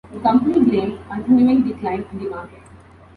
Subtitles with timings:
[0.11, 2.63] The company blamed "continuing decline" in the market.